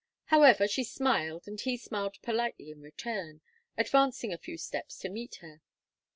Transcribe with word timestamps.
However, 0.33 0.67
she 0.67 0.83
smiled, 0.83 1.47
and 1.47 1.61
he 1.61 1.77
smiled 1.77 2.19
politely 2.23 2.71
in 2.71 2.81
return, 2.81 3.41
advancing 3.77 4.33
a 4.33 4.37
few 4.39 4.57
steps 4.57 4.97
to 4.97 5.09
meet 5.09 5.35
her. 5.41 5.61